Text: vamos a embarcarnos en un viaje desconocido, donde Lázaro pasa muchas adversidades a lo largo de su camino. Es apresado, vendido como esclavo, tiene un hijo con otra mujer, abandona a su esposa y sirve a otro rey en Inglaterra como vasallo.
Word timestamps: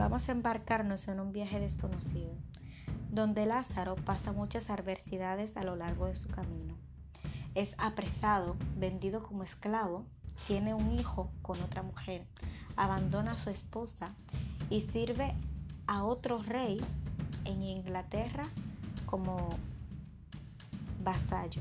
vamos 0.00 0.30
a 0.30 0.32
embarcarnos 0.32 1.08
en 1.08 1.20
un 1.20 1.30
viaje 1.30 1.60
desconocido, 1.60 2.32
donde 3.10 3.44
Lázaro 3.44 3.96
pasa 3.96 4.32
muchas 4.32 4.70
adversidades 4.70 5.58
a 5.58 5.62
lo 5.62 5.76
largo 5.76 6.06
de 6.06 6.16
su 6.16 6.26
camino. 6.28 6.74
Es 7.54 7.74
apresado, 7.76 8.56
vendido 8.78 9.22
como 9.22 9.42
esclavo, 9.42 10.06
tiene 10.46 10.72
un 10.72 10.98
hijo 10.98 11.30
con 11.42 11.60
otra 11.60 11.82
mujer, 11.82 12.26
abandona 12.76 13.32
a 13.32 13.36
su 13.36 13.50
esposa 13.50 14.14
y 14.70 14.80
sirve 14.80 15.34
a 15.86 16.02
otro 16.04 16.42
rey 16.42 16.78
en 17.44 17.62
Inglaterra 17.62 18.44
como 19.04 19.50
vasallo. 21.04 21.60